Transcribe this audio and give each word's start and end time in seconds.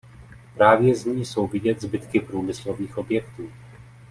Právě 0.55 0.95
z 0.95 1.05
ní 1.05 1.25
jsou 1.25 1.47
vidět 1.47 1.81
zbytky 1.81 2.19
průmyslových 2.19 2.97
objektů. 2.97 3.51